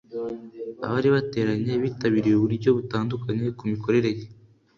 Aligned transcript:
abari 0.85 1.09
bateranye 1.15 1.73
bitabiriye 1.83 2.35
uburyo 2.37 2.69
butandukanye 2.77 3.47
kumikorere 3.57 4.09
ye 4.17 4.25